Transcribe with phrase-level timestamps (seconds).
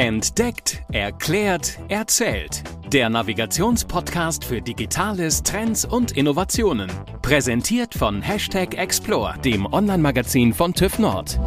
[0.00, 2.62] Entdeckt, erklärt, erzählt.
[2.92, 6.88] Der Navigationspodcast für Digitales, Trends und Innovationen.
[7.20, 11.40] Präsentiert von Hashtag Explore, dem Online-Magazin von TÜV Nord.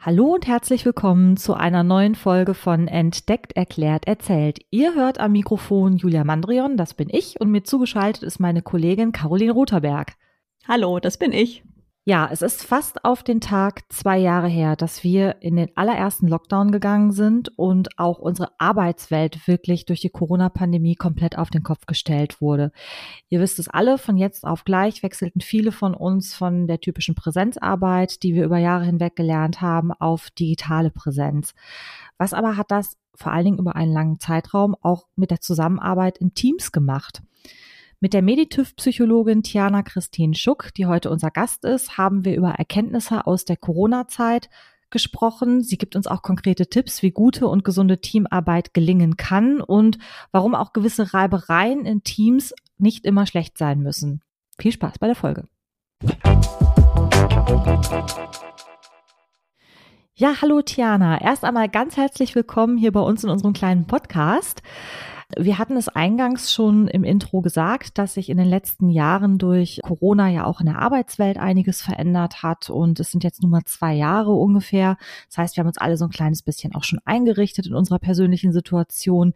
[0.00, 4.60] Hallo und herzlich willkommen zu einer neuen Folge von Entdeckt, Erklärt, Erzählt.
[4.70, 9.12] Ihr hört am Mikrofon Julia Mandrion, das bin ich, und mir zugeschaltet ist meine Kollegin
[9.12, 10.14] Caroline Rotherberg.
[10.66, 11.64] Hallo, das bin ich.
[12.04, 16.26] Ja, es ist fast auf den Tag zwei Jahre her, dass wir in den allerersten
[16.26, 21.86] Lockdown gegangen sind und auch unsere Arbeitswelt wirklich durch die Corona-Pandemie komplett auf den Kopf
[21.86, 22.72] gestellt wurde.
[23.28, 27.14] Ihr wisst es alle, von jetzt auf gleich wechselten viele von uns von der typischen
[27.14, 31.54] Präsenzarbeit, die wir über Jahre hinweg gelernt haben, auf digitale Präsenz.
[32.18, 36.18] Was aber hat das vor allen Dingen über einen langen Zeitraum auch mit der Zusammenarbeit
[36.18, 37.22] in Teams gemacht?
[38.02, 43.28] Mit der Meditiv-Psychologin Tiana Christine Schuck, die heute unser Gast ist, haben wir über Erkenntnisse
[43.28, 44.50] aus der Corona-Zeit
[44.90, 45.62] gesprochen.
[45.62, 49.98] Sie gibt uns auch konkrete Tipps, wie gute und gesunde Teamarbeit gelingen kann und
[50.32, 54.20] warum auch gewisse Reibereien in Teams nicht immer schlecht sein müssen.
[54.58, 55.46] Viel Spaß bei der Folge.
[60.16, 61.20] Ja, hallo Tiana.
[61.20, 64.60] Erst einmal ganz herzlich willkommen hier bei uns in unserem kleinen Podcast.
[65.38, 69.80] Wir hatten es eingangs schon im Intro gesagt, dass sich in den letzten Jahren durch
[69.82, 73.64] Corona ja auch in der Arbeitswelt einiges verändert hat und es sind jetzt nun mal
[73.64, 74.96] zwei Jahre ungefähr.
[75.28, 77.98] Das heißt, wir haben uns alle so ein kleines bisschen auch schon eingerichtet in unserer
[77.98, 79.32] persönlichen Situation.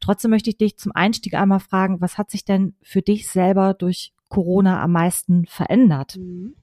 [0.00, 3.74] Trotzdem möchte ich dich zum Einstieg einmal fragen, was hat sich denn für dich selber
[3.74, 6.16] durch Corona am meisten verändert?
[6.18, 6.56] Mhm.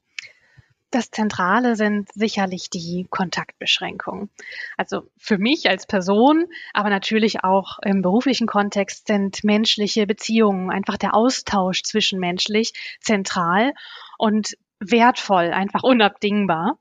[0.90, 4.30] Das Zentrale sind sicherlich die Kontaktbeschränkungen.
[4.76, 10.96] Also für mich als Person, aber natürlich auch im beruflichen Kontext sind menschliche Beziehungen, einfach
[10.96, 13.72] der Austausch zwischenmenschlich zentral
[14.16, 16.78] und wertvoll, einfach unabdingbar.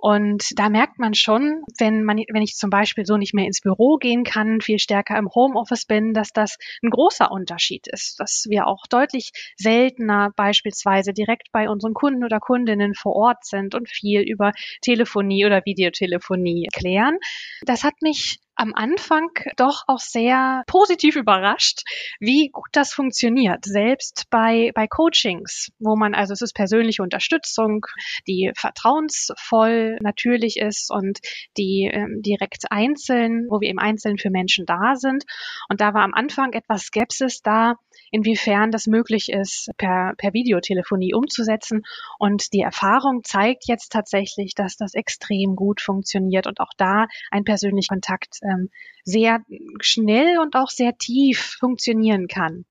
[0.00, 3.60] Und da merkt man schon, wenn man, wenn ich zum Beispiel so nicht mehr ins
[3.60, 8.46] Büro gehen kann, viel stärker im Homeoffice bin, dass das ein großer Unterschied ist, dass
[8.48, 13.88] wir auch deutlich seltener beispielsweise direkt bei unseren Kunden oder Kundinnen vor Ort sind und
[13.88, 17.18] viel über Telefonie oder Videotelefonie klären.
[17.66, 21.82] Das hat mich am Anfang doch auch sehr positiv überrascht,
[22.18, 23.64] wie gut das funktioniert.
[23.64, 27.86] Selbst bei, bei Coachings, wo man, also es ist persönliche Unterstützung,
[28.26, 31.20] die vertrauensvoll natürlich ist und
[31.56, 35.24] die ähm, direkt einzeln, wo wir eben einzeln für Menschen da sind.
[35.68, 37.74] Und da war am Anfang etwas Skepsis da,
[38.10, 41.82] inwiefern das möglich ist, per, per Videotelefonie umzusetzen.
[42.18, 47.44] Und die Erfahrung zeigt jetzt tatsächlich, dass das extrem gut funktioniert und auch da ein
[47.44, 48.70] persönlicher Kontakt ähm,
[49.04, 49.40] sehr
[49.80, 52.64] schnell und auch sehr tief funktionieren kann.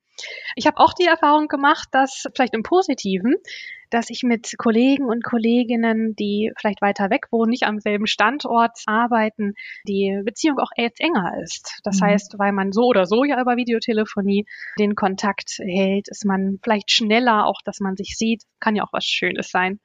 [0.56, 3.36] Ich habe auch die Erfahrung gemacht, dass vielleicht im Positiven,
[3.90, 8.78] dass ich mit Kollegen und Kolleginnen, die vielleicht weiter weg wohnen, nicht am selben Standort
[8.86, 9.54] arbeiten,
[9.86, 11.80] die Beziehung auch jetzt enger ist.
[11.84, 12.06] Das mhm.
[12.06, 14.46] heißt, weil man so oder so ja über Videotelefonie
[14.78, 18.92] den Kontakt hält, ist man vielleicht schneller, auch dass man sich sieht, kann ja auch
[18.92, 19.80] was Schönes sein.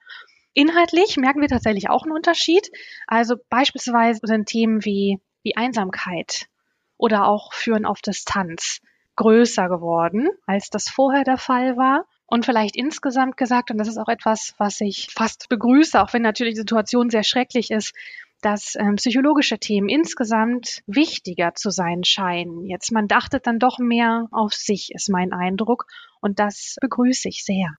[0.54, 2.70] Inhaltlich merken wir tatsächlich auch einen Unterschied.
[3.08, 6.48] Also beispielsweise sind Themen wie, wie Einsamkeit
[6.98, 8.80] oder auch Führen auf Distanz
[9.16, 12.06] größer geworden, als das vorher der Fall war.
[12.26, 16.24] Und vielleicht insgesamt gesagt, und das ist auch etwas, was ich fast begrüße, auch wenn
[16.24, 17.94] natürlich die Situation sehr schrecklich ist,
[18.42, 22.66] dass ähm, psychologische Themen insgesamt wichtiger zu sein scheinen.
[22.66, 25.86] Jetzt man dachte dann doch mehr auf sich, ist mein Eindruck.
[26.22, 27.78] Und das begrüße ich sehr.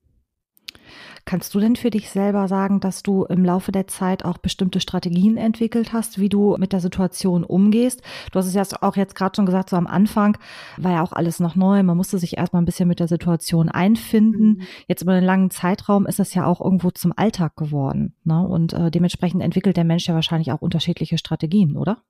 [1.25, 4.79] Kannst du denn für dich selber sagen, dass du im Laufe der Zeit auch bestimmte
[4.79, 8.03] Strategien entwickelt hast, wie du mit der Situation umgest?
[8.31, 10.37] Du hast es ja auch jetzt gerade schon gesagt, so am Anfang
[10.77, 11.81] war ja auch alles noch neu.
[11.81, 14.47] Man musste sich erstmal ein bisschen mit der Situation einfinden.
[14.47, 14.61] Mhm.
[14.87, 18.13] Jetzt über einen langen Zeitraum ist es ja auch irgendwo zum Alltag geworden.
[18.23, 18.47] Ne?
[18.47, 22.03] Und äh, dementsprechend entwickelt der Mensch ja wahrscheinlich auch unterschiedliche Strategien, oder?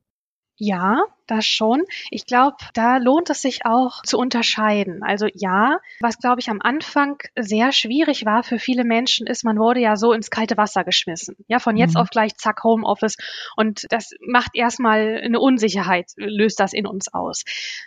[0.58, 1.84] Ja, das schon.
[2.12, 5.04] Ich glaube, da lohnt es sich auch zu unterscheiden.
[5.04, 9.58] Also ja, was glaube ich am Anfang sehr schwierig war für viele Menschen ist, man
[9.58, 11.36] wurde ja so ins kalte Wasser geschmissen.
[11.48, 12.02] Ja, von jetzt mhm.
[12.02, 13.18] auf gleich zack Homeoffice
[13.58, 17.44] und das macht erstmal eine Unsicherheit, löst das in uns aus.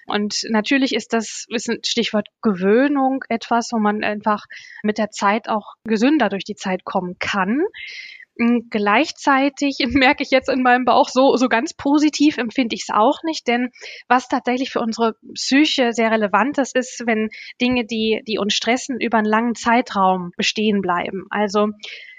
[0.07, 4.45] Und natürlich ist das ist ein Stichwort Gewöhnung etwas, wo man einfach
[4.83, 7.63] mit der Zeit auch gesünder durch die Zeit kommen kann.
[8.71, 13.25] Gleichzeitig merke ich jetzt in meinem Bauch, so, so ganz positiv empfinde ich es auch
[13.25, 13.71] nicht, denn
[14.07, 17.31] was tatsächlich für unsere Psyche sehr relevant ist, ist, wenn
[17.61, 21.27] Dinge, die, die uns stressen, über einen langen Zeitraum bestehen bleiben.
[21.31, 21.71] Also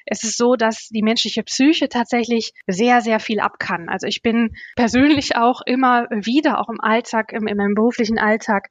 [0.06, 3.90] es ist so, dass die menschliche Psyche tatsächlich sehr, sehr viel ab kann.
[3.90, 8.70] Also ich bin persönlich auch immer wieder, auch im Alltag, im, in meinem beruflichen Alltag,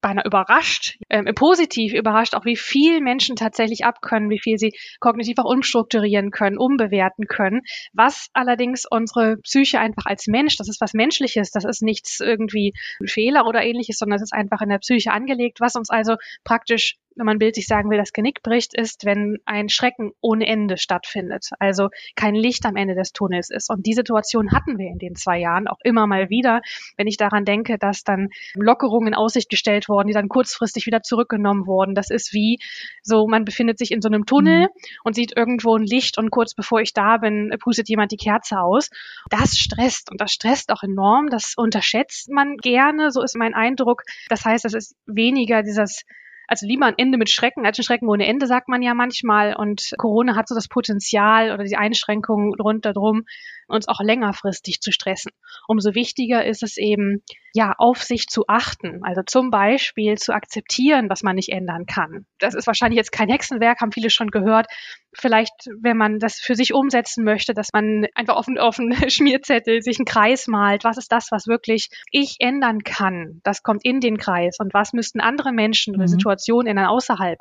[0.00, 5.38] beinahe überrascht, äh, positiv überrascht, auch wie viel Menschen tatsächlich abkönnen, wie viel sie kognitiv
[5.38, 7.62] auch umstrukturieren können, umbewerten können.
[7.92, 12.72] Was allerdings unsere Psyche einfach als Mensch, das ist was Menschliches, das ist nichts irgendwie
[13.04, 16.96] Fehler oder ähnliches, sondern es ist einfach in der Psyche angelegt, was uns also praktisch
[17.16, 21.50] wenn man bildlich sagen will, das Genick bricht, ist, wenn ein Schrecken ohne Ende stattfindet.
[21.58, 23.70] Also kein Licht am Ende des Tunnels ist.
[23.70, 26.62] Und die Situation hatten wir in den zwei Jahren auch immer mal wieder.
[26.96, 31.02] Wenn ich daran denke, dass dann Lockerungen in Aussicht gestellt wurden, die dann kurzfristig wieder
[31.02, 31.94] zurückgenommen wurden.
[31.94, 32.58] Das ist wie
[33.02, 34.68] so, man befindet sich in so einem Tunnel mhm.
[35.04, 38.60] und sieht irgendwo ein Licht und kurz bevor ich da bin, pustet jemand die Kerze
[38.60, 38.90] aus.
[39.30, 41.28] Das stresst und das stresst auch enorm.
[41.28, 43.10] Das unterschätzt man gerne.
[43.10, 44.02] So ist mein Eindruck.
[44.28, 46.04] Das heißt, es ist weniger dieses
[46.50, 49.54] also lieber ein Ende mit Schrecken als ein Schrecken ohne Ende, sagt man ja manchmal.
[49.54, 53.24] Und Corona hat so das Potenzial oder die Einschränkungen rundherum,
[53.70, 55.32] uns auch längerfristig zu stressen.
[55.66, 57.22] Umso wichtiger ist es eben,
[57.52, 59.00] ja, auf sich zu achten.
[59.02, 62.26] Also zum Beispiel zu akzeptieren, was man nicht ändern kann.
[62.38, 64.66] Das ist wahrscheinlich jetzt kein Hexenwerk, haben viele schon gehört.
[65.12, 69.82] Vielleicht, wenn man das für sich umsetzen möchte, dass man einfach auf, auf einen Schmierzettel
[69.82, 70.84] sich einen Kreis malt.
[70.84, 73.40] Was ist das, was wirklich ich ändern kann?
[73.42, 74.58] Das kommt in den Kreis.
[74.60, 76.08] Und was müssten andere Menschen oder mhm.
[76.08, 77.38] Situationen ändern außerhalb?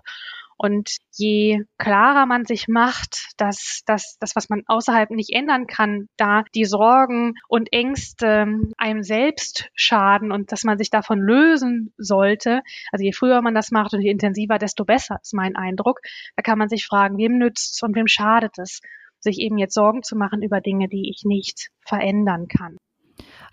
[0.61, 6.09] Und je klarer man sich macht, dass das, das, was man außerhalb nicht ändern kann,
[6.17, 8.45] da die Sorgen und Ängste
[8.77, 12.59] einem selbst schaden und dass man sich davon lösen sollte,
[12.91, 16.01] also je früher man das macht und je intensiver, desto besser ist mein Eindruck.
[16.35, 18.81] Da kann man sich fragen, wem nützt und wem schadet es,
[19.21, 22.75] sich eben jetzt Sorgen zu machen über Dinge, die ich nicht verändern kann.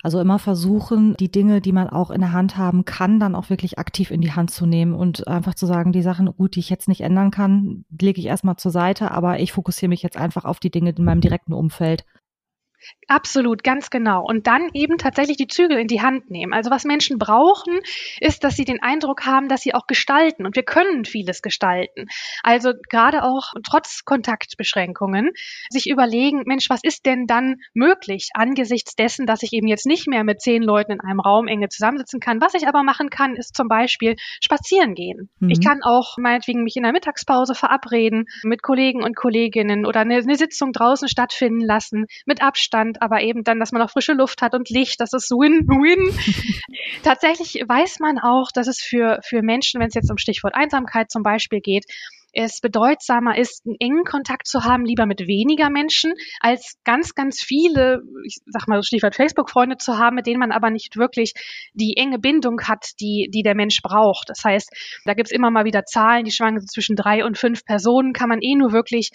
[0.03, 3.49] Also immer versuchen, die Dinge, die man auch in der Hand haben kann, dann auch
[3.49, 6.59] wirklich aktiv in die Hand zu nehmen und einfach zu sagen, die Sachen, gut, die
[6.59, 10.17] ich jetzt nicht ändern kann, lege ich erstmal zur Seite, aber ich fokussiere mich jetzt
[10.17, 12.05] einfach auf die Dinge in meinem direkten Umfeld.
[13.09, 14.23] Absolut, ganz genau.
[14.27, 16.53] Und dann eben tatsächlich die Zügel in die Hand nehmen.
[16.53, 17.79] Also was Menschen brauchen,
[18.19, 20.45] ist, dass sie den Eindruck haben, dass sie auch gestalten.
[20.45, 22.07] Und wir können vieles gestalten.
[22.43, 25.31] Also gerade auch trotz Kontaktbeschränkungen
[25.69, 30.07] sich überlegen, Mensch, was ist denn dann möglich angesichts dessen, dass ich eben jetzt nicht
[30.07, 32.41] mehr mit zehn Leuten in einem Raum enge zusammensitzen kann.
[32.41, 35.29] Was ich aber machen kann, ist zum Beispiel spazieren gehen.
[35.39, 35.49] Mhm.
[35.49, 40.17] Ich kann auch meinetwegen mich in der Mittagspause verabreden mit Kollegen und Kolleginnen oder eine,
[40.17, 44.13] eine Sitzung draußen stattfinden lassen mit Abstand Abstand, aber eben dann, dass man auch frische
[44.13, 46.13] Luft hat und Licht, das ist Win-Win.
[47.03, 51.11] Tatsächlich weiß man auch, dass es für, für Menschen, wenn es jetzt um Stichwort Einsamkeit
[51.11, 51.85] zum Beispiel geht,
[52.33, 57.41] es bedeutsamer ist, einen engen Kontakt zu haben, lieber mit weniger Menschen, als ganz, ganz
[57.41, 61.33] viele, ich sag mal Stichwort Facebook-Freunde zu haben, mit denen man aber nicht wirklich
[61.73, 64.29] die enge Bindung hat, die, die der Mensch braucht.
[64.29, 64.69] Das heißt,
[65.05, 68.41] da gibt's immer mal wieder Zahlen, die schwanken zwischen drei und fünf Personen, kann man
[68.41, 69.09] eh nur wirklich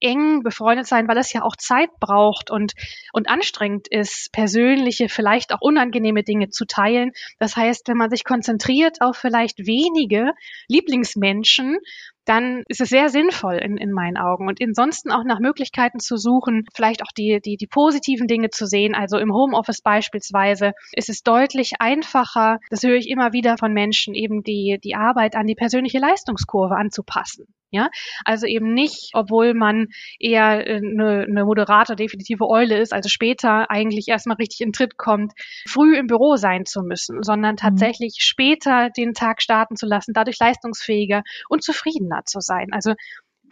[0.00, 2.74] eng befreundet sein, weil es ja auch Zeit braucht und,
[3.12, 7.12] und anstrengend ist, persönliche, vielleicht auch unangenehme Dinge zu teilen.
[7.38, 10.32] Das heißt, wenn man sich konzentriert auf vielleicht wenige
[10.68, 11.78] Lieblingsmenschen,
[12.26, 14.48] dann ist es sehr sinnvoll in, in meinen Augen.
[14.48, 18.66] Und ansonsten auch nach Möglichkeiten zu suchen, vielleicht auch die, die, die positiven Dinge zu
[18.66, 18.94] sehen.
[18.94, 24.14] Also im Homeoffice beispielsweise ist es deutlich einfacher, das höre ich immer wieder von Menschen,
[24.14, 27.46] eben die, die Arbeit an die persönliche Leistungskurve anzupassen.
[27.70, 27.90] Ja,
[28.24, 29.88] also eben nicht, obwohl man
[30.20, 35.32] eher eine, eine moderate, definitive Eule ist, also später eigentlich erstmal richtig in Tritt kommt,
[35.68, 37.58] früh im Büro sein zu müssen, sondern mhm.
[37.58, 42.68] tatsächlich später den Tag starten zu lassen, dadurch leistungsfähiger und zufriedener Partner zu sein.
[42.72, 42.94] Also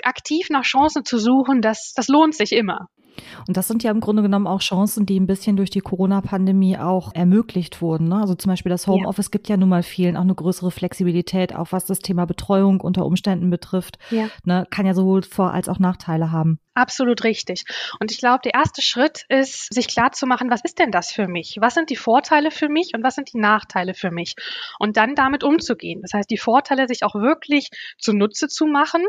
[0.03, 2.89] aktiv nach Chancen zu suchen, das, das lohnt sich immer.
[3.47, 6.79] Und das sind ja im Grunde genommen auch Chancen, die ein bisschen durch die Corona-Pandemie
[6.79, 8.09] auch ermöglicht wurden.
[8.09, 8.17] Ne?
[8.17, 9.31] Also zum Beispiel das Homeoffice ja.
[9.31, 13.07] gibt ja nun mal vielen auch eine größere Flexibilität, auch was das Thema Betreuung unter
[13.07, 13.99] Umständen betrifft.
[14.11, 14.27] Ja.
[14.45, 14.67] Ne?
[14.71, 16.59] Kann ja sowohl Vor- als auch Nachteile haben.
[16.77, 17.63] Absolut richtig.
[18.01, 21.13] Und ich glaube, der erste Schritt ist, sich klar zu machen, was ist denn das
[21.13, 21.57] für mich?
[21.61, 24.35] Was sind die Vorteile für mich und was sind die Nachteile für mich?
[24.81, 26.03] Und dann damit umzugehen.
[26.03, 29.05] Das heißt, die Vorteile sich auch wirklich zunutze zu machen.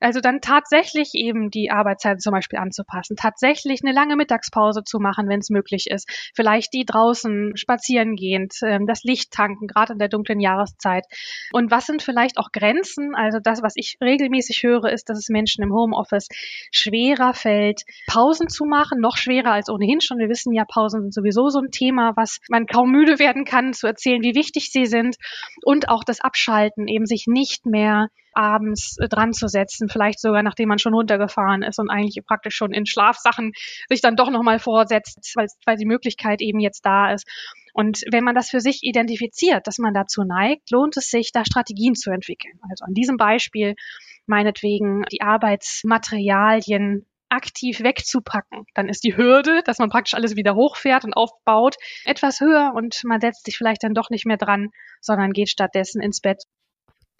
[0.00, 5.28] Also dann tatsächlich eben die Arbeitszeit zum Beispiel anzupassen, tatsächlich eine lange Mittagspause zu machen,
[5.28, 6.08] wenn es möglich ist.
[6.34, 11.04] Vielleicht die draußen spazieren gehend, ähm, das Licht tanken, gerade in der dunklen Jahreszeit.
[11.52, 13.14] Und was sind vielleicht auch Grenzen?
[13.14, 16.28] Also das, was ich regelmäßig höre, ist, dass es Menschen im Homeoffice
[16.72, 20.18] schwer schwerer fällt, Pausen zu machen, noch schwerer als ohnehin schon.
[20.18, 23.72] Wir wissen ja, Pausen sind sowieso so ein Thema, was man kaum müde werden kann,
[23.72, 25.16] zu erzählen, wie wichtig sie sind.
[25.64, 30.42] Und auch das Abschalten, eben sich nicht mehr abends äh, dran zu setzen, vielleicht sogar
[30.42, 33.52] nachdem man schon runtergefahren ist und eigentlich praktisch schon in Schlafsachen
[33.88, 37.26] sich dann doch nochmal vorsetzt, weil, weil die Möglichkeit eben jetzt da ist.
[37.72, 41.44] Und wenn man das für sich identifiziert, dass man dazu neigt, lohnt es sich, da
[41.44, 42.58] Strategien zu entwickeln.
[42.68, 43.74] Also an diesem Beispiel
[44.26, 48.64] meinetwegen die Arbeitsmaterialien aktiv wegzupacken.
[48.74, 53.00] Dann ist die Hürde, dass man praktisch alles wieder hochfährt und aufbaut, etwas höher und
[53.04, 56.42] man setzt sich vielleicht dann doch nicht mehr dran, sondern geht stattdessen ins Bett.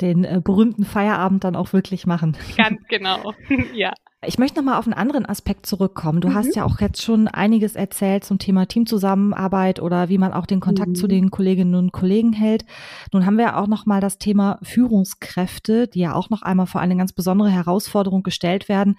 [0.00, 2.36] Den äh, berühmten Feierabend dann auch wirklich machen.
[2.56, 3.34] Ganz genau,
[3.74, 3.92] ja.
[4.26, 6.20] Ich möchte nochmal auf einen anderen Aspekt zurückkommen.
[6.20, 6.34] Du mhm.
[6.34, 10.60] hast ja auch jetzt schon einiges erzählt zum Thema Teamzusammenarbeit oder wie man auch den
[10.60, 10.94] Kontakt mhm.
[10.94, 12.66] zu den Kolleginnen und Kollegen hält.
[13.12, 16.98] Nun haben wir auch nochmal das Thema Führungskräfte, die ja auch noch einmal vor eine
[16.98, 18.98] ganz besondere Herausforderung gestellt werden,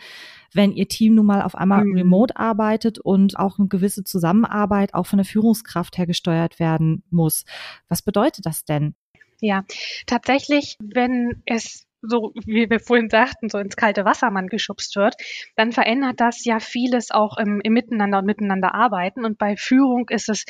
[0.54, 1.98] wenn ihr Team nun mal auf einmal mhm.
[1.98, 7.46] remote arbeitet und auch eine gewisse Zusammenarbeit auch von der Führungskraft her gesteuert werden muss.
[7.90, 8.96] Was bedeutet das denn?
[9.40, 9.66] Ja,
[10.08, 15.16] tatsächlich, wenn es so wie wir vorhin sagten, so ins kalte Wasser man geschubst wird,
[15.56, 19.26] dann verändert das ja vieles auch im, im Miteinander und Miteinander arbeiten.
[19.26, 20.46] Und bei Führung ist es,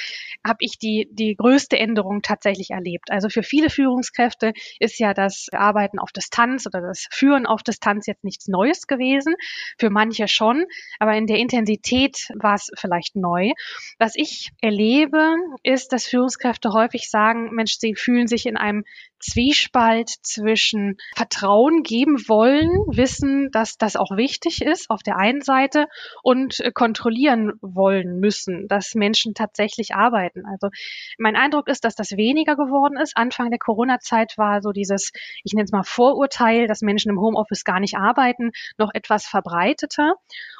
[0.45, 3.11] habe ich die, die größte Änderung tatsächlich erlebt.
[3.11, 8.07] Also für viele Führungskräfte ist ja das Arbeiten auf Distanz oder das Führen auf Distanz
[8.07, 9.35] jetzt nichts Neues gewesen.
[9.77, 10.65] Für manche schon,
[10.99, 13.51] aber in der Intensität war es vielleicht neu.
[13.99, 18.83] Was ich erlebe, ist, dass Führungskräfte häufig sagen, Mensch, sie fühlen sich in einem
[19.19, 21.40] Zwiespalt zwischen Vertrauen
[21.83, 25.87] geben wollen, wissen, dass das auch wichtig ist auf der einen Seite
[26.23, 30.43] und äh, kontrollieren wollen müssen, dass Menschen tatsächlich arbeiten.
[30.45, 30.69] Also
[31.17, 33.17] mein Eindruck ist, dass das weniger geworden ist.
[33.17, 35.11] Anfang der Corona-Zeit war so dieses,
[35.43, 40.15] ich nenne es mal Vorurteil, dass Menschen im Homeoffice gar nicht arbeiten, noch etwas verbreiteter.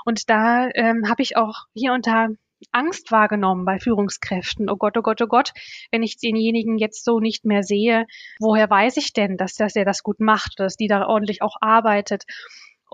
[0.06, 2.28] Und da ähm, habe ich auch hier und da
[2.72, 4.70] Angst wahrgenommen bei Führungskräften.
[4.70, 5.52] Oh Gott, oh Gott, oh Gott,
[5.92, 8.06] wenn ich denjenigen jetzt so nicht mehr sehe,
[8.40, 11.56] woher weiß ich denn, dass, dass er das gut macht, dass die da ordentlich auch
[11.62, 12.24] arbeitet?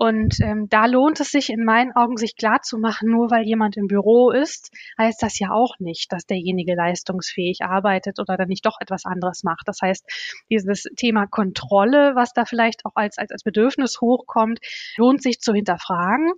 [0.00, 3.44] Und ähm, da lohnt es sich in meinen Augen, sich klar zu machen, nur weil
[3.44, 8.46] jemand im Büro ist, heißt das ja auch nicht, dass derjenige leistungsfähig arbeitet oder dann
[8.46, 9.66] nicht doch etwas anderes macht.
[9.66, 10.04] Das heißt,
[10.50, 14.60] dieses Thema Kontrolle, was da vielleicht auch als, als, als Bedürfnis hochkommt,
[14.98, 16.30] lohnt sich zu hinterfragen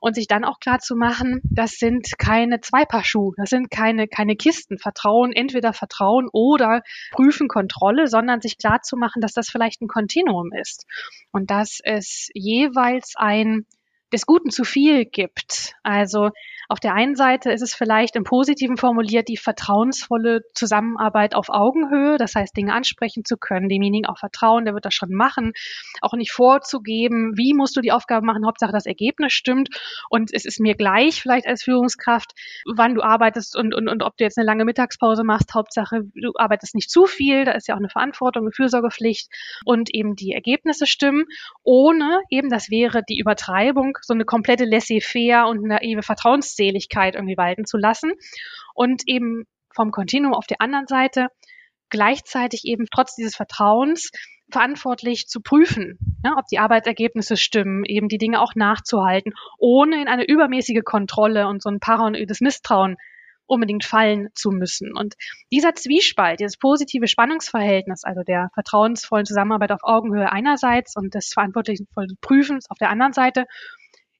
[0.00, 4.36] und sich dann auch klar zu machen, das sind keine Zweipaar-Schuhe, das sind keine, keine
[4.36, 4.78] Kisten.
[4.78, 9.88] Vertrauen, entweder Vertrauen oder Prüfen, Kontrolle, sondern sich klar zu machen, dass das vielleicht ein
[9.88, 10.86] Kontinuum ist
[11.32, 13.66] und dass es jeweils ein
[14.12, 15.74] des Guten zu viel gibt.
[15.82, 16.30] Also
[16.70, 22.16] auf der einen Seite ist es vielleicht im Positiven formuliert die vertrauensvolle Zusammenarbeit auf Augenhöhe,
[22.16, 25.52] das heißt Dinge ansprechen zu können, demjenigen auch vertrauen, der wird das schon machen,
[26.00, 29.70] auch nicht vorzugeben, wie musst du die Aufgabe machen, Hauptsache das Ergebnis stimmt
[30.10, 34.16] und es ist mir gleich vielleicht als Führungskraft, wann du arbeitest und, und, und ob
[34.16, 37.74] du jetzt eine lange Mittagspause machst, Hauptsache du arbeitest nicht zu viel, da ist ja
[37.74, 39.28] auch eine Verantwortung, eine Fürsorgepflicht
[39.64, 41.24] und eben die Ergebnisse stimmen,
[41.64, 47.36] ohne eben, das wäre die Übertreibung, so eine komplette laissez-faire und naive Vertrauens Glückseligkeit irgendwie
[47.36, 48.12] walten zu lassen
[48.74, 51.28] und eben vom Kontinuum auf der anderen Seite
[51.90, 54.10] gleichzeitig eben trotz dieses Vertrauens
[54.52, 60.08] verantwortlich zu prüfen, ja, ob die Arbeitsergebnisse stimmen, eben die Dinge auch nachzuhalten, ohne in
[60.08, 62.96] eine übermäßige Kontrolle und so ein paranoides Misstrauen
[63.46, 64.96] unbedingt fallen zu müssen.
[64.96, 65.14] Und
[65.52, 71.88] dieser Zwiespalt, dieses positive Spannungsverhältnis, also der vertrauensvollen Zusammenarbeit auf Augenhöhe einerseits und des verantwortlichen
[72.20, 73.46] Prüfens auf der anderen Seite,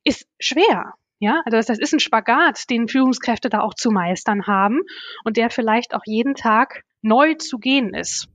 [0.05, 0.95] ist schwer.
[1.19, 4.81] Ja, also das ist ein Spagat, den Führungskräfte da auch zu meistern haben
[5.25, 8.29] und der vielleicht auch jeden Tag neu zu gehen ist.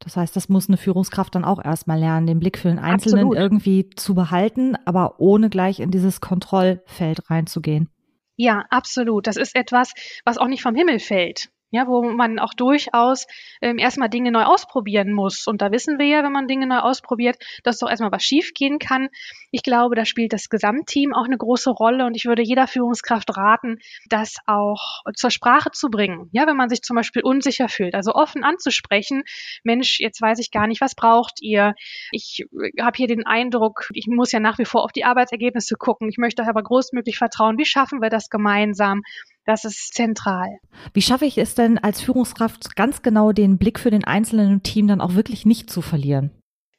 [0.00, 3.26] Das heißt, das muss eine Führungskraft dann auch erstmal lernen, den Blick für den Einzelnen
[3.26, 3.36] Absolut.
[3.36, 7.90] irgendwie zu behalten, aber ohne gleich in dieses Kontrollfeld reinzugehen.
[8.36, 9.26] Ja, absolut.
[9.26, 9.92] Das ist etwas,
[10.24, 13.26] was auch nicht vom Himmel fällt ja, wo man auch durchaus
[13.60, 15.46] ähm, erstmal Dinge neu ausprobieren muss.
[15.46, 18.78] Und da wissen wir ja, wenn man Dinge neu ausprobiert, dass doch erstmal was schiefgehen
[18.78, 19.08] kann.
[19.50, 23.36] Ich glaube, da spielt das Gesamtteam auch eine große Rolle und ich würde jeder Führungskraft
[23.36, 26.28] raten, das auch zur Sprache zu bringen.
[26.32, 29.22] Ja, wenn man sich zum Beispiel unsicher fühlt, also offen anzusprechen,
[29.64, 31.74] Mensch, jetzt weiß ich gar nicht, was braucht ihr?
[32.12, 35.76] Ich äh, habe hier den Eindruck, ich muss ja nach wie vor auf die Arbeitsergebnisse
[35.76, 36.08] gucken.
[36.08, 37.58] Ich möchte aber großmöglich vertrauen.
[37.58, 39.02] Wie schaffen wir das gemeinsam?
[39.50, 40.60] Das ist zentral.
[40.94, 44.86] Wie schaffe ich es denn als Führungskraft ganz genau den Blick für den einzelnen Team
[44.86, 46.30] dann auch wirklich nicht zu verlieren?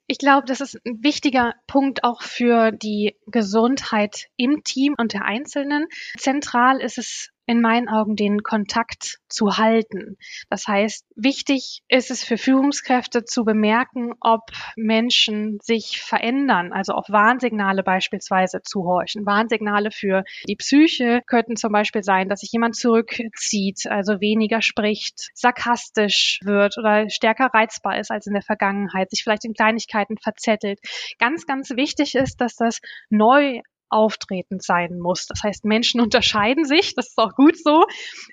[0.08, 5.26] Ich glaube, das ist ein wichtiger Punkt auch für die Gesundheit im Team und der
[5.26, 5.88] Einzelnen.
[6.18, 10.18] Zentral ist es in meinen Augen den Kontakt zu halten.
[10.50, 17.10] Das heißt, wichtig ist es für Führungskräfte zu bemerken, ob Menschen sich verändern, also auf
[17.10, 19.26] Warnsignale beispielsweise zu horchen.
[19.26, 25.30] Warnsignale für die Psyche könnten zum Beispiel sein, dass sich jemand zurückzieht, also weniger spricht,
[25.34, 30.80] sarkastisch wird oder stärker reizbar ist als in der Vergangenheit, sich vielleicht in Kleinigkeiten verzettelt.
[31.20, 32.80] Ganz, ganz wichtig ist, dass das
[33.10, 35.28] neu auftretend sein muss.
[35.28, 37.86] Das heißt, Menschen unterscheiden sich, das ist auch gut so.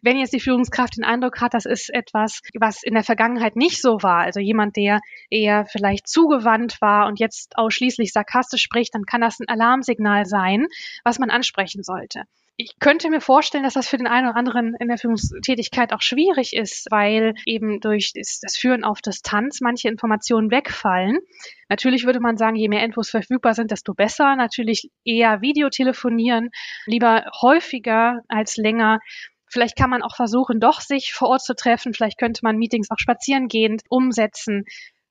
[0.03, 3.81] Wenn jetzt die Führungskraft den Eindruck hat, das ist etwas, was in der Vergangenheit nicht
[3.81, 5.01] so war, also jemand, der
[5.31, 10.67] eher vielleicht zugewandt war und jetzt ausschließlich sarkastisch spricht, dann kann das ein Alarmsignal sein,
[11.05, 12.23] was man ansprechen sollte
[12.61, 16.03] ich könnte mir vorstellen, dass das für den einen oder anderen in der Führungstätigkeit auch
[16.03, 21.19] schwierig ist, weil eben durch das Führen auf Distanz manche Informationen wegfallen.
[21.69, 24.35] Natürlich würde man sagen, je mehr Infos verfügbar sind, desto besser.
[24.35, 26.51] Natürlich eher Videotelefonieren,
[26.87, 28.99] lieber häufiger als länger.
[29.47, 31.95] Vielleicht kann man auch versuchen, doch sich vor Ort zu treffen.
[31.95, 34.65] Vielleicht könnte man Meetings auch spazierengehend umsetzen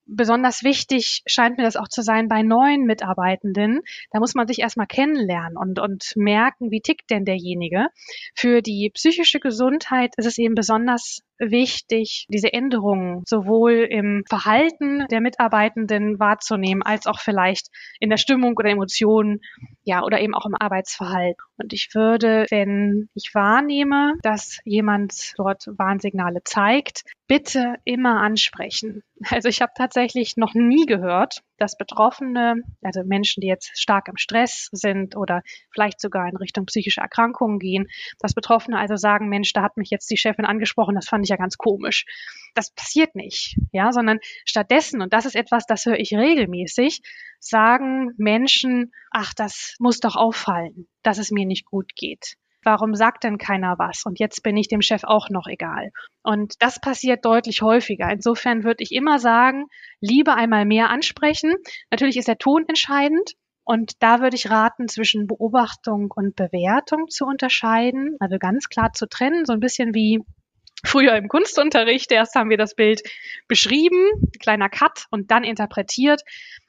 [0.08, 3.82] besonders wichtig scheint mir das auch zu sein bei neuen Mitarbeitenden.
[4.12, 7.88] Da muss man sich erstmal kennenlernen und, und merken, wie tickt denn derjenige.
[8.36, 15.22] Für die psychische Gesundheit ist es eben besonders wichtig, diese Änderungen sowohl im Verhalten der
[15.22, 17.68] Mitarbeitenden wahrzunehmen, als auch vielleicht
[18.00, 19.42] in der Stimmung oder Emotionen,
[19.84, 21.42] ja, oder eben auch im Arbeitsverhalten.
[21.58, 29.04] Und ich würde, wenn ich wahrnehme, dass jemand dort Warnsignale zeigt, bitte immer ansprechen.
[29.30, 29.97] Also ich habe tatsächlich
[30.38, 35.42] noch nie gehört, dass Betroffene, also Menschen, die jetzt stark im Stress sind oder
[35.74, 37.88] vielleicht sogar in Richtung psychische Erkrankungen gehen,
[38.20, 41.30] dass Betroffene also sagen, Mensch, da hat mich jetzt die Chefin angesprochen, das fand ich
[41.30, 42.06] ja ganz komisch.
[42.54, 47.01] Das passiert nicht, ja, sondern stattdessen, und das ist etwas, das höre ich regelmäßig,
[47.39, 52.38] sagen Menschen, ach, das muss doch auffallen, dass es mir nicht gut geht
[52.68, 54.04] warum sagt denn keiner was?
[54.06, 55.92] Und jetzt bin ich dem Chef auch noch egal.
[56.22, 58.12] Und das passiert deutlich häufiger.
[58.12, 59.68] Insofern würde ich immer sagen,
[60.02, 61.56] lieber einmal mehr ansprechen.
[61.92, 63.32] Natürlich ist der Ton entscheidend.
[63.64, 69.08] Und da würde ich raten, zwischen Beobachtung und Bewertung zu unterscheiden, also ganz klar zu
[69.08, 70.20] trennen, so ein bisschen wie
[70.84, 72.12] früher im Kunstunterricht.
[72.12, 73.01] Erst haben wir das Bild
[73.48, 74.05] beschrieben,
[74.39, 76.22] kleiner Cut und dann interpretiert.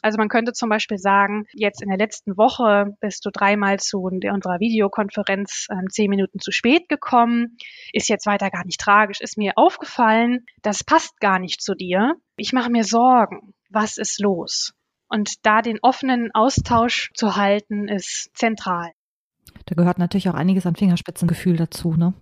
[0.03, 4.01] Also man könnte zum Beispiel sagen, jetzt in der letzten Woche bist du dreimal zu
[4.01, 7.57] unserer Videokonferenz äh, zehn Minuten zu spät gekommen.
[7.93, 9.21] Ist jetzt weiter gar nicht tragisch.
[9.21, 12.15] Ist mir aufgefallen, das passt gar nicht zu dir.
[12.37, 13.55] Ich mache mir Sorgen.
[13.71, 14.73] Was ist los?
[15.09, 18.91] Und da den offenen Austausch zu halten, ist zentral.
[19.67, 22.15] Da gehört natürlich auch einiges an Fingerspitzengefühl dazu, ne?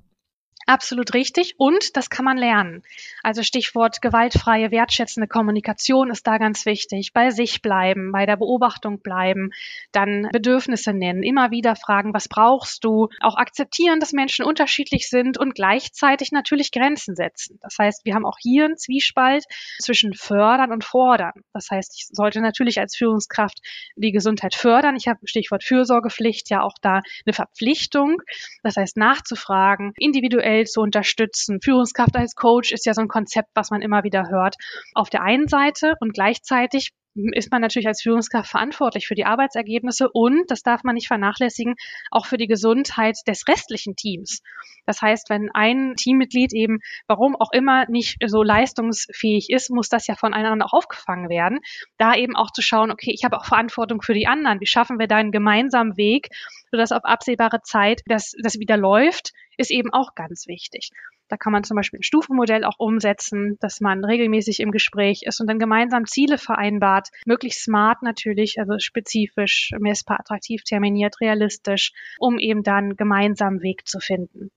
[0.69, 1.55] Absolut richtig.
[1.59, 2.83] Und das kann man lernen.
[3.23, 7.13] Also Stichwort gewaltfreie, wertschätzende Kommunikation ist da ganz wichtig.
[7.13, 9.51] Bei sich bleiben, bei der Beobachtung bleiben,
[9.93, 13.09] dann Bedürfnisse nennen, immer wieder fragen, was brauchst du?
[13.21, 17.61] Auch akzeptieren, dass Menschen unterschiedlich sind und gleichzeitig natürlich Grenzen setzen.
[17.63, 19.45] Das heißt, wir haben auch hier einen Zwiespalt
[19.81, 21.45] zwischen fördern und fordern.
[21.53, 23.61] Das heißt, ich sollte natürlich als Führungskraft
[23.95, 24.97] die Gesundheit fördern.
[24.97, 28.21] Ich habe Stichwort Fürsorgepflicht ja auch da eine Verpflichtung.
[28.65, 31.61] Das heißt, nachzufragen, individuell individuell zu unterstützen.
[31.63, 34.57] Führungskraft als Coach ist ja so ein Konzept, was man immer wieder hört.
[34.95, 36.93] Auf der einen Seite und gleichzeitig
[37.33, 41.75] ist man natürlich als Führungskraft verantwortlich für die Arbeitsergebnisse und, das darf man nicht vernachlässigen,
[42.11, 44.43] auch für die Gesundheit des restlichen Teams.
[44.87, 50.07] Das heißt, wenn ein Teammitglied eben, warum auch immer, nicht so leistungsfähig ist, muss das
[50.07, 51.61] ja von anderen auch aufgefangen werden.
[51.99, 54.61] Da eben auch zu schauen, okay, ich habe auch Verantwortung für die anderen.
[54.61, 56.29] Wie schaffen wir da einen gemeinsamen Weg,
[56.71, 60.91] sodass auf absehbare Zeit das, das wieder läuft, ist eben auch ganz wichtig.
[61.29, 65.41] Da kann man zum Beispiel ein Stufenmodell auch umsetzen, dass man regelmäßig im Gespräch ist
[65.41, 72.39] und dann gemeinsam Ziele vereinbart, möglichst smart natürlich, also spezifisch, messbar, attraktiv, terminiert, realistisch, um
[72.39, 74.51] eben dann gemeinsam Weg zu finden.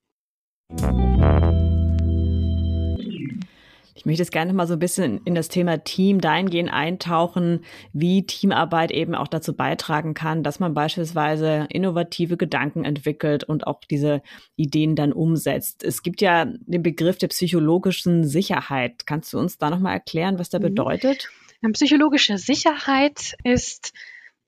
[3.99, 8.25] Ich möchte jetzt gerne mal so ein bisschen in das Thema Team dahingehend eintauchen, wie
[8.25, 14.21] Teamarbeit eben auch dazu beitragen kann, dass man beispielsweise innovative Gedanken entwickelt und auch diese
[14.55, 15.83] Ideen dann umsetzt.
[15.83, 19.05] Es gibt ja den Begriff der psychologischen Sicherheit.
[19.05, 20.67] Kannst du uns da nochmal erklären, was der mhm.
[20.67, 21.27] bedeutet?
[21.73, 23.91] Psychologische Sicherheit ist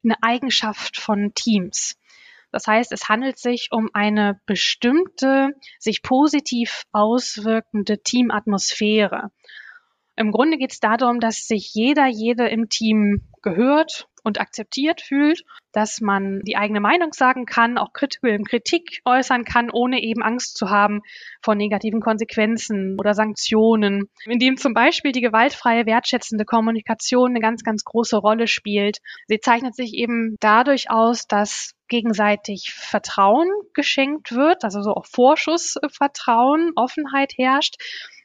[0.02, 1.98] eine Eigenschaft von Teams.
[2.52, 9.32] Das heißt, es handelt sich um eine bestimmte, sich positiv auswirkende Teamatmosphäre.
[10.16, 15.44] Im Grunde geht es darum, dass sich jeder, jede im Team gehört und akzeptiert fühlt,
[15.72, 20.70] dass man die eigene Meinung sagen kann, auch Kritik äußern kann, ohne eben Angst zu
[20.70, 21.02] haben
[21.42, 27.84] vor negativen Konsequenzen oder Sanktionen, indem zum Beispiel die gewaltfreie, wertschätzende Kommunikation eine ganz, ganz
[27.84, 29.00] große Rolle spielt.
[29.28, 36.72] Sie zeichnet sich eben dadurch aus, dass gegenseitig Vertrauen geschenkt wird, also so auch Vorschussvertrauen,
[36.76, 37.76] Offenheit herrscht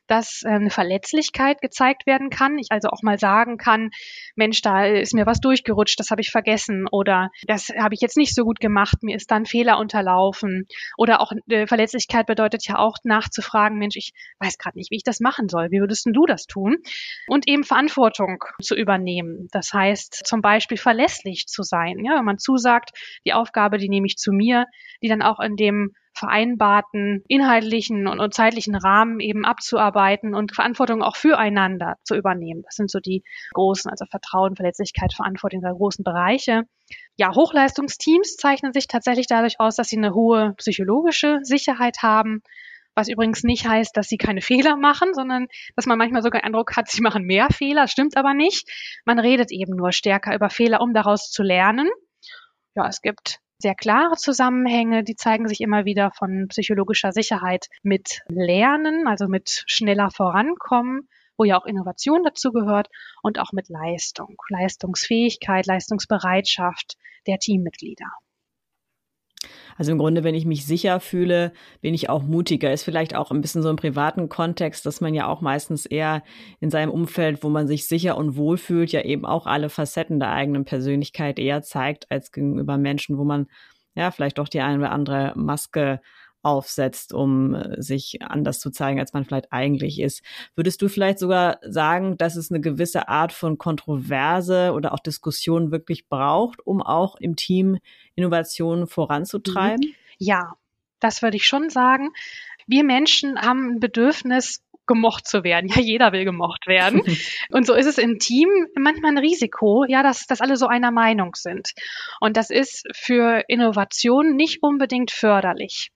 [0.06, 2.58] dass äh, eine Verletzlichkeit gezeigt werden kann.
[2.58, 3.90] Ich also auch mal sagen kann,
[4.34, 8.16] Mensch, da ist mir was durchgerutscht, das habe ich vergessen oder das habe ich jetzt
[8.16, 10.66] nicht so gut gemacht, mir ist dann Fehler unterlaufen.
[10.96, 15.04] Oder auch äh, Verletzlichkeit bedeutet ja auch nachzufragen, Mensch, ich weiß gerade nicht, wie ich
[15.04, 15.70] das machen soll.
[15.70, 16.76] Wie würdest denn du das tun?
[17.28, 19.48] Und eben Verantwortung zu übernehmen.
[19.52, 22.04] Das heißt zum Beispiel verlässlich zu sein.
[22.04, 22.90] Ja, wenn man zusagt,
[23.24, 24.66] die Aufgabe, die nehme ich zu mir,
[25.02, 31.16] die dann auch in dem vereinbarten inhaltlichen und, zeitlichen Rahmen eben abzuarbeiten und Verantwortung auch
[31.16, 32.62] füreinander zu übernehmen.
[32.64, 36.62] Das sind so die großen, also Vertrauen, Verletzlichkeit, Verantwortung der großen Bereiche.
[37.16, 42.42] Ja, Hochleistungsteams zeichnen sich tatsächlich dadurch aus, dass sie eine hohe psychologische Sicherheit haben,
[42.94, 46.46] was übrigens nicht heißt, dass sie keine Fehler machen, sondern dass man manchmal sogar den
[46.46, 48.68] Eindruck hat, sie machen mehr Fehler, stimmt aber nicht.
[49.04, 51.88] Man redet eben nur stärker über Fehler, um daraus zu lernen.
[52.74, 58.20] Ja, es gibt sehr klare Zusammenhänge, die zeigen sich immer wieder von psychologischer Sicherheit mit
[58.28, 62.88] Lernen, also mit schneller Vorankommen, wo ja auch Innovation dazu gehört
[63.22, 68.10] und auch mit Leistung, Leistungsfähigkeit, Leistungsbereitschaft der Teammitglieder.
[69.76, 72.72] Also im Grunde, wenn ich mich sicher fühle, bin ich auch mutiger.
[72.72, 76.22] Ist vielleicht auch ein bisschen so im privaten Kontext, dass man ja auch meistens eher
[76.60, 80.18] in seinem Umfeld, wo man sich sicher und wohl fühlt, ja eben auch alle Facetten
[80.18, 83.46] der eigenen Persönlichkeit eher zeigt als gegenüber Menschen, wo man
[83.94, 86.00] ja vielleicht doch die eine oder andere Maske
[86.46, 90.22] aufsetzt, um äh, sich anders zu zeigen, als man vielleicht eigentlich ist.
[90.54, 95.72] Würdest du vielleicht sogar sagen, dass es eine gewisse Art von Kontroverse oder auch Diskussion
[95.72, 97.78] wirklich braucht, um auch im Team
[98.14, 99.94] Innovationen voranzutreiben?
[100.18, 100.54] Ja,
[101.00, 102.12] das würde ich schon sagen.
[102.68, 105.68] Wir Menschen haben ein Bedürfnis, gemocht zu werden.
[105.68, 107.02] Ja, jeder will gemocht werden.
[107.50, 110.90] Und so ist es im Team manchmal ein Risiko, ja, dass, dass alle so einer
[110.90, 111.72] Meinung sind.
[112.20, 115.90] Und das ist für Innovation nicht unbedingt förderlich.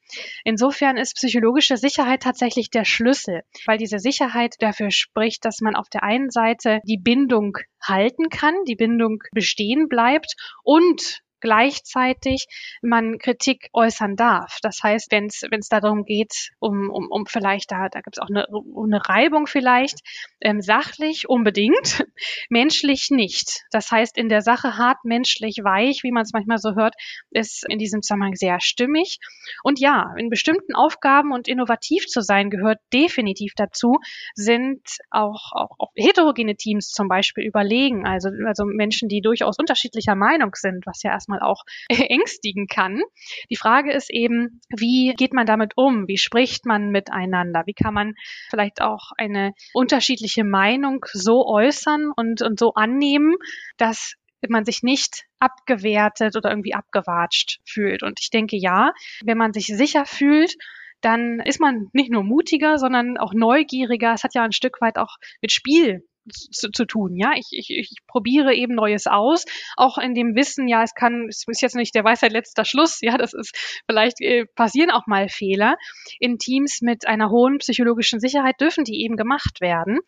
[0.44, 5.88] Insofern ist psychologische Sicherheit tatsächlich der Schlüssel, weil diese Sicherheit dafür spricht, dass man auf
[5.88, 12.46] der einen Seite die Bindung halten kann, die Bindung bestehen bleibt und gleichzeitig
[12.83, 14.59] man Kritik äußern darf.
[14.62, 18.29] Das heißt, wenn es darum geht, um, um, um vielleicht, da, da gibt es auch
[18.29, 20.00] eine, eine Reibung vielleicht,
[20.40, 22.05] ähm, sachlich unbedingt,
[22.50, 23.64] menschlich nicht.
[23.70, 26.94] Das heißt, in der Sache hart, menschlich, weich, wie man es manchmal so hört,
[27.31, 29.18] ist in diesem Zusammenhang sehr stimmig.
[29.62, 33.98] Und ja, in bestimmten Aufgaben und innovativ zu sein gehört definitiv dazu,
[34.35, 40.14] sind auch, auch, auch heterogene Teams zum Beispiel überlegen, also, also Menschen, die durchaus unterschiedlicher
[40.14, 43.03] Meinung sind, was ja erstmal manchmal auch ängstigen kann.
[43.51, 46.09] Die Frage ist eben, wie geht man damit um?
[46.09, 47.62] Wie spricht man miteinander?
[47.66, 48.14] Wie kann man
[48.51, 53.37] vielleicht auch eine unterschiedliche Meinung so äußern und, und so annehmen,
[53.77, 54.14] dass
[54.49, 58.03] man sich nicht abgewertet oder irgendwie abgewatscht fühlt.
[58.03, 60.55] Und ich denke, ja, wenn man sich sicher fühlt,
[61.03, 64.14] dann ist man nicht nur mutiger, sondern auch neugieriger.
[64.14, 67.16] Es hat ja ein Stück weit auch mit Spiel zu, zu tun.
[67.16, 69.45] Ja, ich, ich, ich probiere eben Neues aus,
[69.77, 72.99] auch in dem Wissen, ja, es kann, es ist jetzt nicht der Weisheit letzter Schluss,
[73.01, 75.77] ja, das ist vielleicht äh, passieren auch mal Fehler.
[76.19, 79.99] In Teams mit einer hohen psychologischen Sicherheit dürfen die eben gemacht werden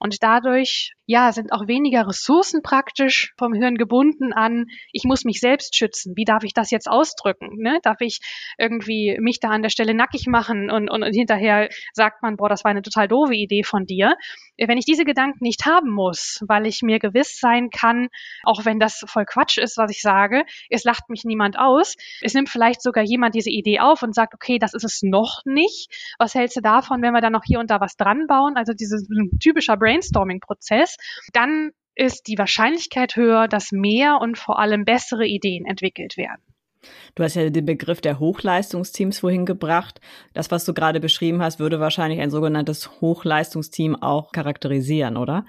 [0.00, 5.40] und dadurch ja sind auch weniger Ressourcen praktisch vom Hirn gebunden an, ich muss mich
[5.40, 6.14] selbst schützen.
[6.16, 7.56] Wie darf ich das jetzt ausdrücken?
[7.56, 7.78] Ne?
[7.82, 8.20] Darf ich
[8.58, 12.48] irgendwie mich da an der Stelle nackig machen und, und, und hinterher sagt man, boah,
[12.48, 14.14] das war eine total doofe Idee von dir.
[14.56, 18.08] Wenn ich diese Gedanken nicht haben muss, weil ich mir gewiss sein kann,
[18.42, 21.96] auch wenn das voll Quatsch ist, was ich sage, es lacht mich niemand aus.
[22.20, 25.42] Es nimmt vielleicht sogar jemand diese Idee auf und sagt, okay, das ist es noch
[25.44, 26.14] nicht.
[26.18, 28.56] Was hältst du davon, wenn wir da noch hier und da was dran bauen?
[28.56, 29.08] Also dieses
[29.40, 30.96] typischer Brainstorming-Prozess.
[31.32, 36.42] Dann ist die Wahrscheinlichkeit höher, dass mehr und vor allem bessere Ideen entwickelt werden.
[37.14, 40.00] Du hast ja den Begriff der Hochleistungsteams vorhin gebracht.
[40.34, 45.44] Das, was du gerade beschrieben hast, würde wahrscheinlich ein sogenanntes Hochleistungsteam auch charakterisieren, oder?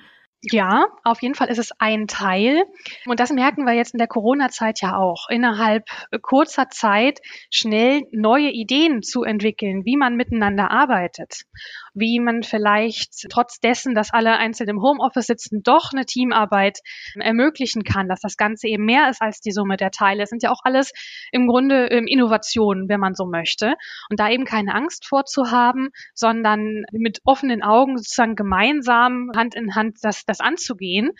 [0.51, 2.63] Ja, auf jeden Fall ist es ein Teil.
[3.05, 5.29] Und das merken wir jetzt in der Corona-Zeit ja auch.
[5.29, 5.85] Innerhalb
[6.21, 7.19] kurzer Zeit
[7.49, 11.45] schnell neue Ideen zu entwickeln, wie man miteinander arbeitet
[11.93, 16.79] wie man vielleicht trotz dessen, dass alle einzeln im Homeoffice sitzen, doch eine Teamarbeit
[17.19, 20.23] ermöglichen kann, dass das Ganze eben mehr ist als die Summe der Teile.
[20.23, 20.91] Es sind ja auch alles
[21.31, 23.75] im Grunde ähm, Innovationen, wenn man so möchte.
[24.09, 29.97] Und da eben keine Angst vorzuhaben, sondern mit offenen Augen sozusagen gemeinsam Hand in Hand
[30.01, 31.11] das, das anzugehen.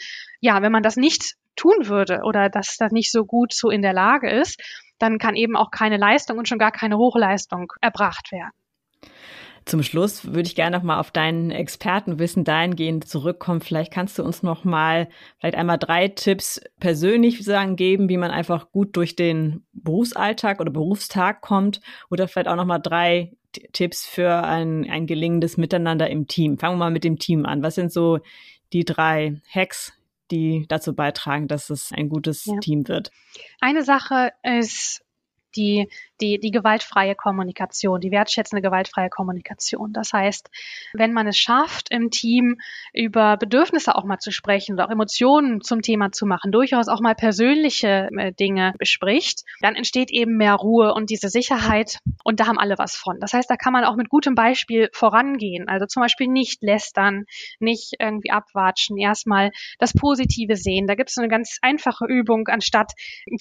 [0.41, 3.81] Ja, wenn man das nicht tun würde oder dass das nicht so gut so in
[3.81, 4.59] der Lage ist,
[4.99, 8.51] dann kann eben auch keine Leistung und schon gar keine Hochleistung erbracht werden.
[9.65, 13.61] Zum Schluss würde ich gerne noch mal auf dein Expertenwissen dahingehend zurückkommen.
[13.61, 15.07] Vielleicht kannst du uns noch mal
[15.39, 20.71] vielleicht einmal drei Tipps persönlich sagen geben, wie man einfach gut durch den Berufsalltag oder
[20.71, 23.31] Berufstag kommt oder vielleicht auch noch mal drei
[23.71, 26.57] Tipps für ein, ein gelingendes Miteinander im Team?
[26.57, 27.63] Fangen wir mal mit dem Team an.
[27.63, 28.19] Was sind so
[28.73, 29.93] die drei Hacks,
[30.31, 32.59] die dazu beitragen, dass es ein gutes ja.
[32.59, 33.11] Team wird?
[33.61, 35.02] Eine Sache ist
[35.55, 35.89] die,
[36.21, 39.93] die, die gewaltfreie Kommunikation, die wertschätzende gewaltfreie Kommunikation.
[39.93, 40.49] Das heißt,
[40.93, 42.57] wenn man es schafft, im Team
[42.93, 47.01] über Bedürfnisse auch mal zu sprechen oder auch Emotionen zum Thema zu machen, durchaus auch
[47.01, 52.47] mal persönliche äh, Dinge bespricht, dann entsteht eben mehr Ruhe und diese Sicherheit und da
[52.47, 53.19] haben alle was von.
[53.19, 55.67] Das heißt, da kann man auch mit gutem Beispiel vorangehen.
[55.67, 57.25] Also zum Beispiel nicht lästern,
[57.59, 60.87] nicht irgendwie abwatschen, erstmal das Positive sehen.
[60.87, 62.93] Da gibt es eine ganz einfache Übung, anstatt,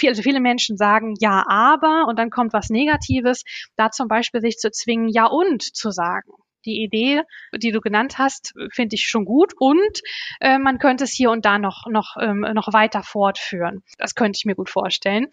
[0.06, 3.44] also viele Menschen sagen ja, aber und dann kommt was Negatives,
[3.76, 6.32] da zum Beispiel sich zu zwingen, ja und zu sagen
[6.64, 7.22] die Idee,
[7.54, 10.00] die du genannt hast, finde ich schon gut und
[10.40, 13.82] äh, man könnte es hier und da noch noch ähm, noch weiter fortführen.
[13.98, 15.28] Das könnte ich mir gut vorstellen.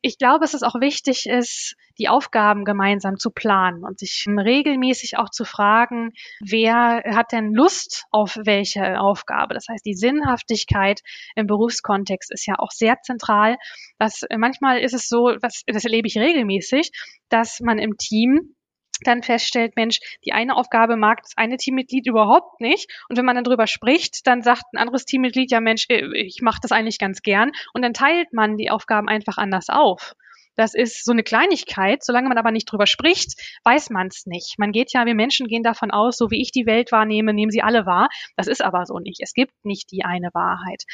[0.00, 5.16] Ich glaube, es ist auch wichtig ist, die Aufgaben gemeinsam zu planen und sich regelmäßig
[5.18, 9.54] auch zu fragen, wer hat denn Lust auf welche Aufgabe.
[9.54, 11.00] Das heißt, die Sinnhaftigkeit
[11.36, 13.56] im Berufskontext ist ja auch sehr zentral.
[13.98, 16.90] Das manchmal ist es so, was das erlebe ich regelmäßig,
[17.28, 18.54] dass man im Team
[19.02, 22.90] dann feststellt, Mensch, die eine Aufgabe mag das eine Teammitglied überhaupt nicht.
[23.08, 26.42] Und wenn man dann drüber spricht, dann sagt ein anderes Teammitglied, ja Mensch, äh, ich
[26.42, 27.52] mache das eigentlich ganz gern.
[27.72, 30.14] Und dann teilt man die Aufgaben einfach anders auf.
[30.56, 32.04] Das ist so eine Kleinigkeit.
[32.04, 34.58] Solange man aber nicht drüber spricht, weiß man es nicht.
[34.58, 37.50] Man geht ja, wir Menschen gehen davon aus, so wie ich die Welt wahrnehme, nehmen
[37.50, 38.08] sie alle wahr.
[38.36, 39.20] Das ist aber so nicht.
[39.20, 40.84] Es gibt nicht die eine Wahrheit.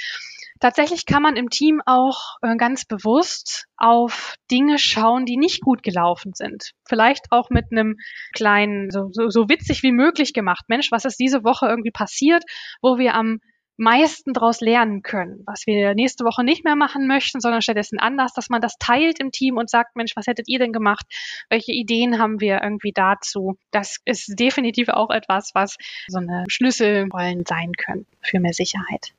[0.61, 5.83] Tatsächlich kann man im Team auch äh, ganz bewusst auf Dinge schauen, die nicht gut
[5.83, 6.73] gelaufen sind.
[6.87, 7.97] Vielleicht auch mit einem
[8.35, 10.65] kleinen, so, so, so witzig wie möglich gemacht.
[10.69, 12.45] Mensch, was ist diese Woche irgendwie passiert,
[12.83, 13.41] wo wir am
[13.81, 18.35] meisten daraus lernen können, was wir nächste Woche nicht mehr machen möchten, sondern stattdessen anders,
[18.35, 21.07] dass man das teilt im Team und sagt, Mensch, was hättet ihr denn gemacht?
[21.49, 23.57] Welche Ideen haben wir irgendwie dazu?
[23.71, 25.77] Das ist definitiv auch etwas, was
[26.09, 29.13] so eine Schlüsselrollen sein können für mehr Sicherheit.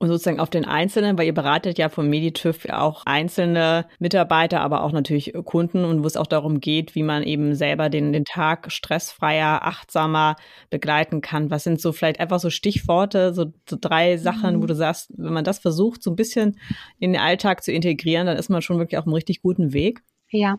[0.00, 4.82] Und sozusagen auf den Einzelnen, weil ihr beratet ja vom Meditüv auch einzelne Mitarbeiter, aber
[4.82, 8.24] auch natürlich Kunden und wo es auch darum geht, wie man eben selber den, den
[8.24, 10.36] Tag stressfreier, achtsamer
[10.70, 11.50] begleiten kann.
[11.50, 14.62] Was sind so vielleicht einfach so Stichworte, so, so drei Sachen, mhm.
[14.62, 16.58] wo du sagst, wenn man das versucht, so ein bisschen
[16.98, 20.00] in den Alltag zu integrieren, dann ist man schon wirklich auf einem richtig guten Weg?
[20.30, 20.58] Ja,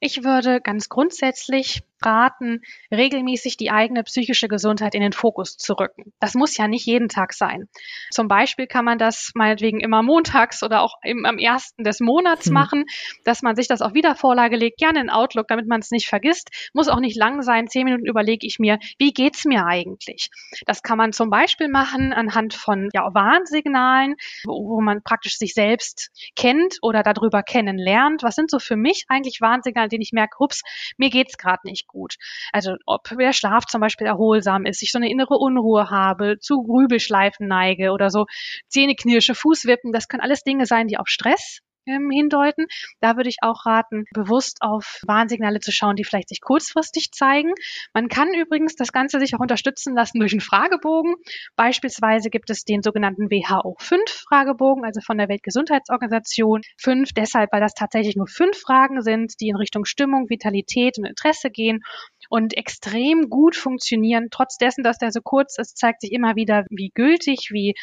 [0.00, 2.60] ich würde ganz grundsätzlich raten,
[2.92, 6.12] regelmäßig die eigene psychische Gesundheit in den Fokus zu rücken.
[6.20, 7.68] Das muss ja nicht jeden Tag sein.
[8.10, 12.46] Zum Beispiel kann man das meinetwegen immer montags oder auch im, am ersten des Monats
[12.46, 12.54] hm.
[12.54, 12.84] machen,
[13.24, 16.50] dass man sich das auf Wiedervorlage legt, gerne in Outlook, damit man es nicht vergisst.
[16.72, 17.68] Muss auch nicht lang sein.
[17.68, 20.30] Zehn Minuten überlege ich mir, wie geht's mir eigentlich?
[20.66, 25.54] Das kann man zum Beispiel machen anhand von ja, Warnsignalen, wo, wo man praktisch sich
[25.54, 28.22] selbst kennt oder darüber kennenlernt.
[28.22, 30.62] Was sind so für mich eigentlich Warnsignale, denen ich merke, ups,
[30.96, 32.16] mir geht's gerade nicht gut.
[32.52, 36.62] Also ob der Schlaf zum Beispiel erholsam ist, ich so eine innere Unruhe habe, zu
[36.62, 38.26] Grübelschleifen neige oder so
[38.68, 42.66] Zähneknirsche, Fußwippen, das können alles Dinge sein, die auf Stress ähm, hindeuten.
[43.00, 47.52] Da würde ich auch raten, bewusst auf Warnsignale zu schauen, die vielleicht sich kurzfristig zeigen.
[47.92, 51.14] Man kann übrigens das Ganze sich auch unterstützen lassen durch einen Fragebogen.
[51.56, 56.62] Beispielsweise gibt es den sogenannten WHO-5-Fragebogen, also von der Weltgesundheitsorganisation.
[56.76, 61.06] Fünf deshalb, weil das tatsächlich nur fünf Fragen sind, die in Richtung Stimmung, Vitalität und
[61.06, 61.80] Interesse gehen
[62.28, 64.28] und extrem gut funktionieren.
[64.30, 67.74] Trotz dessen, dass der so kurz ist, zeigt sich immer wieder, wie gültig, wie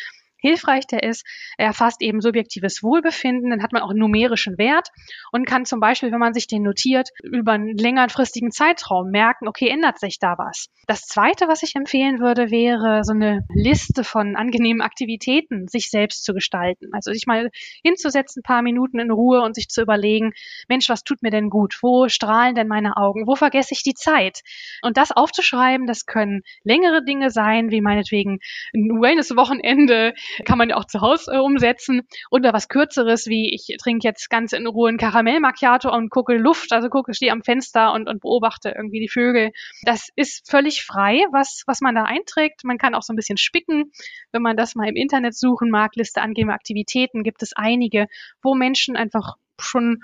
[0.45, 1.25] hilfreich der ist.
[1.57, 4.89] Er erfasst eben subjektives Wohlbefinden, dann hat man auch einen numerischen Wert
[5.31, 9.67] und kann zum Beispiel, wenn man sich den notiert, über einen längerfristigen Zeitraum merken, okay,
[9.69, 10.67] ändert sich da was.
[10.87, 16.23] Das zweite, was ich empfehlen würde, wäre so eine Liste von angenehmen Aktivitäten, sich selbst
[16.23, 16.89] zu gestalten.
[16.91, 17.49] Also sich mal
[17.83, 20.33] hinzusetzen, ein paar Minuten in Ruhe und sich zu überlegen,
[20.67, 21.79] Mensch, was tut mir denn gut?
[21.81, 23.25] Wo strahlen denn meine Augen?
[23.25, 24.41] Wo vergesse ich die Zeit?
[24.83, 28.39] Und das aufzuschreiben, das können längere Dinge sein, wie meinetwegen
[28.73, 32.01] ein Wellness-Wochenende kann man ja auch zu Hause äh, umsetzen.
[32.31, 36.35] Oder was Kürzeres, wie ich trinke jetzt ganz in Ruhe einen Karamell Macchiato und gucke
[36.35, 39.51] Luft, also gucke, stehe am Fenster und, und beobachte irgendwie die Vögel.
[39.83, 42.63] Das ist völlig frei, was, was man da einträgt.
[42.63, 43.91] Man kann auch so ein bisschen spicken.
[44.31, 48.07] Wenn man das mal im Internet suchen mag, Liste angegebene Aktivitäten, gibt es einige,
[48.41, 50.01] wo Menschen einfach schon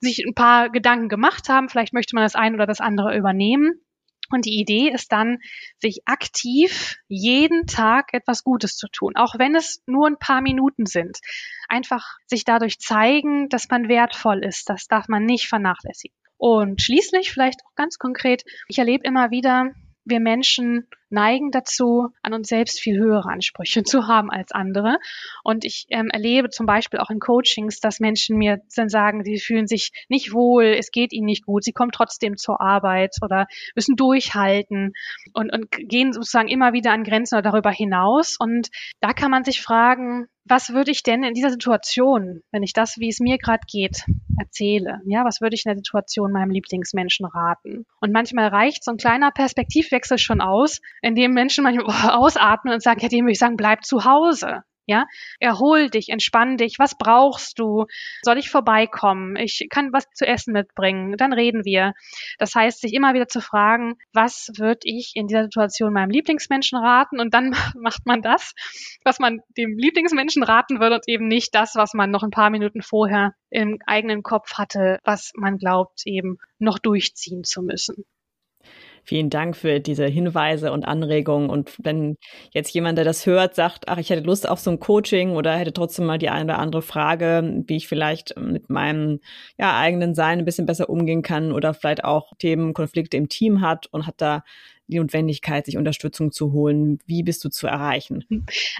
[0.00, 1.68] sich ein paar Gedanken gemacht haben.
[1.68, 3.80] Vielleicht möchte man das ein oder das andere übernehmen.
[4.32, 5.38] Und die Idee ist dann,
[5.78, 10.86] sich aktiv jeden Tag etwas Gutes zu tun, auch wenn es nur ein paar Minuten
[10.86, 11.18] sind.
[11.68, 14.68] Einfach sich dadurch zeigen, dass man wertvoll ist.
[14.68, 16.16] Das darf man nicht vernachlässigen.
[16.36, 19.72] Und schließlich vielleicht auch ganz konkret, ich erlebe immer wieder,
[20.04, 24.98] wir Menschen neigen dazu, an uns selbst viel höhere Ansprüche zu haben als andere.
[25.44, 29.38] Und ich ähm, erlebe zum Beispiel auch in Coachings, dass Menschen mir dann sagen, sie
[29.38, 33.46] fühlen sich nicht wohl, es geht ihnen nicht gut, sie kommen trotzdem zur Arbeit oder
[33.74, 34.92] müssen durchhalten
[35.34, 38.36] und, und gehen sozusagen immer wieder an Grenzen oder darüber hinaus.
[38.38, 38.68] Und
[39.00, 42.98] da kann man sich fragen, was würde ich denn in dieser Situation, wenn ich das,
[42.98, 44.04] wie es mir gerade geht,
[44.38, 45.00] erzähle?
[45.06, 47.86] Ja, was würde ich in der Situation meinem Lieblingsmenschen raten?
[48.00, 53.00] Und manchmal reicht so ein kleiner Perspektivwechsel schon aus, indem Menschen manchmal ausatmen und sagen,
[53.00, 54.62] ja, dem würde ich sagen, bleib zu Hause.
[54.86, 55.06] Ja,
[55.38, 56.80] erhol dich, entspann dich.
[56.80, 57.86] Was brauchst du?
[58.22, 59.36] Soll ich vorbeikommen?
[59.36, 61.16] Ich kann was zu essen mitbringen.
[61.16, 61.92] Dann reden wir.
[62.38, 66.78] Das heißt, sich immer wieder zu fragen, was würde ich in dieser Situation meinem Lieblingsmenschen
[66.78, 67.20] raten?
[67.20, 68.54] Und dann macht man das,
[69.04, 72.50] was man dem Lieblingsmenschen raten würde und eben nicht das, was man noch ein paar
[72.50, 78.04] Minuten vorher im eigenen Kopf hatte, was man glaubt eben noch durchziehen zu müssen.
[79.04, 81.50] Vielen Dank für diese Hinweise und Anregungen.
[81.50, 82.16] Und wenn
[82.52, 85.56] jetzt jemand, der das hört, sagt, ach, ich hätte Lust auf so ein Coaching oder
[85.56, 89.20] hätte trotzdem mal die eine oder andere Frage, wie ich vielleicht mit meinem
[89.58, 93.60] ja, eigenen Sein ein bisschen besser umgehen kann oder vielleicht auch Themen, Konflikte im Team
[93.60, 94.44] hat und hat da
[94.92, 96.98] die Notwendigkeit, sich Unterstützung zu holen?
[97.06, 98.24] Wie bist du zu erreichen?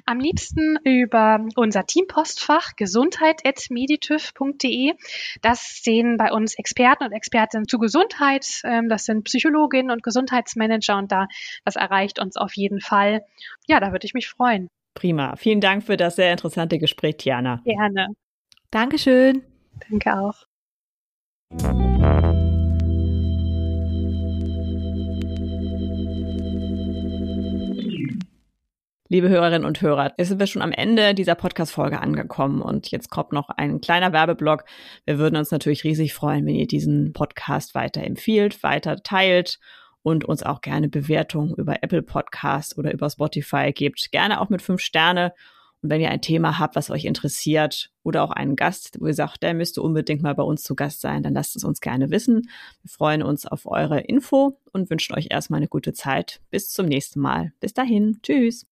[0.06, 4.92] Am liebsten über unser Teampostfach gesundheit.meditüv.de.
[5.40, 8.62] Das sehen bei uns Experten und Expertinnen zu Gesundheit.
[8.64, 11.28] Ähm, das sind Psychologinnen und Gesundheitsmanager und da,
[11.64, 13.24] das erreicht uns auf jeden Fall.
[13.66, 14.68] Ja, da würde ich mich freuen.
[14.94, 15.36] Prima.
[15.36, 17.62] Vielen Dank für das sehr interessante Gespräch, Tiana.
[17.64, 18.08] Gerne.
[18.70, 19.42] Dankeschön.
[19.88, 20.44] Danke auch.
[29.12, 33.10] Liebe Hörerinnen und Hörer, jetzt sind wir schon am Ende dieser Podcast-Folge angekommen und jetzt
[33.10, 34.64] kommt noch ein kleiner Werbeblock.
[35.04, 39.60] Wir würden uns natürlich riesig freuen, wenn ihr diesen Podcast weiter empfiehlt, weiter teilt
[40.00, 44.12] und uns auch gerne Bewertungen über Apple Podcast oder über Spotify gebt.
[44.12, 45.34] Gerne auch mit fünf Sterne.
[45.82, 49.14] Und wenn ihr ein Thema habt, was euch interessiert oder auch einen Gast, wo ihr
[49.14, 52.10] sagt, der müsste unbedingt mal bei uns zu Gast sein, dann lasst es uns gerne
[52.10, 52.48] wissen.
[52.80, 56.40] Wir freuen uns auf eure Info und wünschen euch erstmal eine gute Zeit.
[56.48, 57.52] Bis zum nächsten Mal.
[57.60, 58.18] Bis dahin.
[58.22, 58.71] Tschüss.